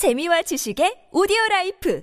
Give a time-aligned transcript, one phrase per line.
[0.00, 2.00] 재미와 지식의 오디오 라이프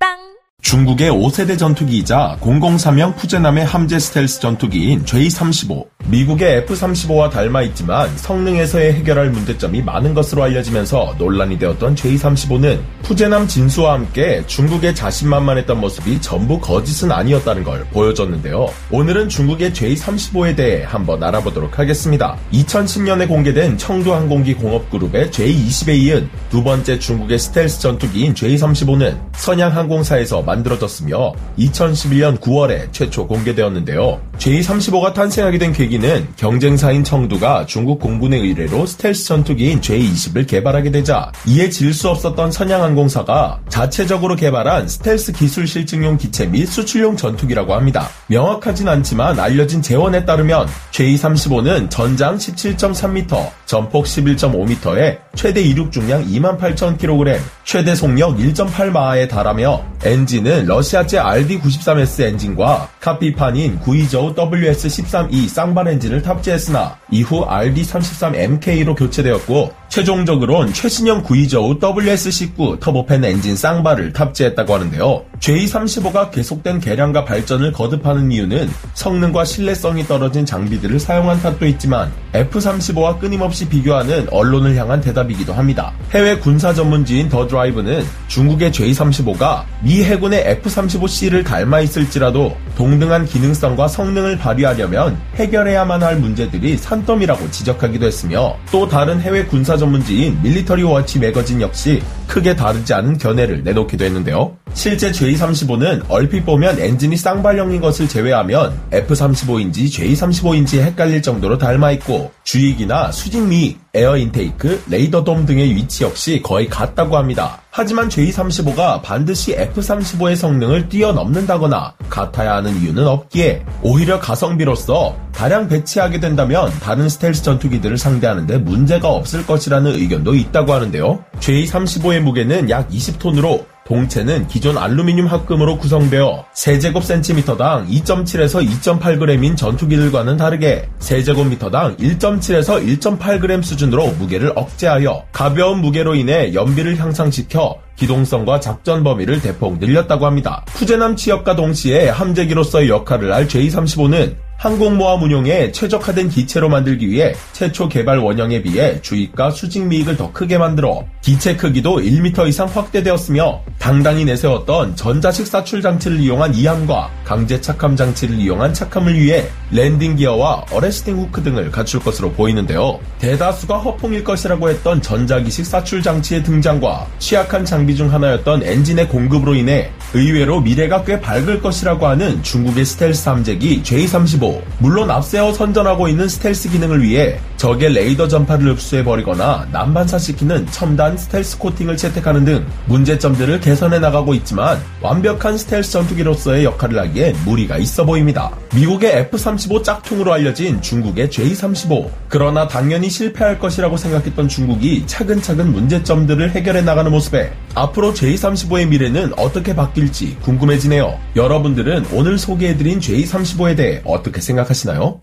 [0.00, 5.86] 팟빵 중국의 5세대 전투기이자 003형 푸젠함의 함재 스텔스 전투기인 J-35.
[6.10, 13.92] 미국의 F-35와 닮아 있지만 성능에서의 해결할 문제점이 많은 것으로 알려지면서 논란이 되었던 J-35는 푸젠함 진수와
[13.92, 18.68] 함께 중국의 자신만만했던 모습이 전부 거짓은 아니었다는 걸 보여줬는데요.
[18.90, 22.38] 오늘은 중국의 J-35에 대해 한번 알아보도록 하겠습니다.
[22.54, 32.40] 2010년에 공개된 청두항공기 공업그룹의 J-20에 이은 두 번째 중국의 스텔스 전투기인 J-35는 선양항공사에서 만들어졌으며 2011년
[32.40, 34.22] 9월에 최초 공개되었는데요.
[34.38, 35.97] J-35가 탄생하게 된 계기는
[36.36, 43.60] 경쟁사인 청두가 중국 공군의 의뢰로 스텔스 전투기인 J-20을 개발하게 되자 이에 질 수 없었던 선양항공사가
[43.68, 48.08] 자체적으로 개발한 스텔스 기술 실증용 기체 및 수출용 전투기라고 합니다.
[48.28, 57.94] 명확하진 않지만 알려진 제원에 따르면 J-35는 전장 17.3m, 전폭 11.5m에 최대 이륙 중량 28,000kg, 최대
[57.94, 68.96] 속력 1.8마하에 달하며 엔진은 러시아제 RD93S 엔진과 카피판인 구이저우 WS13E 쌍발 엔진을 탑재했으나 이후 RD33MK로
[68.96, 75.24] 교체되었고 최종적으론 최신형 구이저우 WS19 터보팬 엔진 쌍발을 탑재했다고 하는데요.
[75.40, 83.66] J35가 계속된 개량과 발전을 거듭하는 이유는 성능과 신뢰성이 떨어진 장비들을 사용한 탓도 있지만 F35와 끊임없이
[83.68, 85.92] 비교하는 언론을 향한 대답이기도 합니다.
[86.10, 94.36] 해외 군사 전문지인 The Drive는 중국의 J35가 미 해군의 F35C를 닮아 있을지라도 동등한 기능성과 성능을
[94.36, 101.60] 발휘하려면 해결해야만 할 문제들이 산더미라고 지적하기도 했으며 또 다른 해외 군사 전문지인 Military Watch Magazine
[101.60, 104.56] 역시 크게 다르지 않은 견해를 내놓기도 했는데요.
[104.74, 113.76] 실제 J35는 얼핏 보면 엔진이 쌍발형인 것을 제외하면 F35인지 J35인지 헷갈릴 정도로 닮아있고 주익이나 수직미,
[113.94, 117.60] air intake, 레이더 돔 등의 위치 역시 거의 같다고 합니다.
[117.70, 126.70] 하지만 J35가 반드시 F35의 성능을 뛰어넘는다거나 같아야 하는 이유는 없기에 오히려 가성비로서 다량 배치하게 된다면
[126.80, 131.24] 다른 스텔스 전투기들을 상대하는데 문제가 없을 것이라는 의견도 있다고 하는데요.
[131.38, 141.96] J35의 무게는 약 20톤으로 동체는 기존 알루미늄 합금으로 구성되어 세제곱센티미터당 2.7에서 2.8g인 전투기들과는 다르게 세제곱미터당
[141.96, 147.57] 1.7에서 1.8g 수준으로 무게를 억제하여 가벼운 무게로 인해 연비를 향상시켜
[147.96, 150.64] 기동성과 작전 범위를 대폭 늘렸다고 합니다.
[150.66, 158.18] 푸젠함 취역과 동시에 함재기로서의 역할을 할 J-35는 항공모함 운용에 최적화된 기체로 만들기 위해 최초 개발
[158.18, 164.96] 원형에 비해 주익과 수직 미익을 더 크게 만들어 기체 크기도 1m 이상 확대되었으며 당당히 내세웠던
[164.96, 171.44] 전자식 사출 장치를 이용한 이함과 강제 착함 장치를 이용한 착함을 위해 랜딩 기어와 arresting hook
[171.44, 172.98] 등을 갖출 것으로 보이는데요.
[173.20, 179.92] 대다수가 허풍일 것이라고 했던 전자기식 사출 장치의 등장과 취약한 장비 중 하나였던 엔진의 공급으로 인해
[180.14, 184.47] 의외로 미래가 꽤 밝을 것이라고 하는 중국의 스텔스 함재기 J-35
[184.78, 191.96] 물론 앞세워 선전하고 있는 스텔스 기능을 위해 적의 레이더 전파를 흡수해버리거나 난반사시키는 첨단 스텔스 코팅을
[191.96, 198.50] 채택하는 등 문제점들을 개선해 나가고 있지만 완벽한 스텔스 전투기로서의 역할을 하기에 무리가 있어 보입니다.
[198.74, 206.82] 미국의 F-35 짝퉁으로 알려진 중국의 J-35 그러나 당연히 실패할 것이라고 생각했던 중국이 차근차근 문제점들을 해결해
[206.82, 211.18] 나가는 모습에 앞으로 J-35의 미래는 어떻게 바뀔지 궁금해지네요.
[211.36, 215.20] 여러분들은 오늘 소개해드린 J-35에 대해 어떻게 생각하시나요?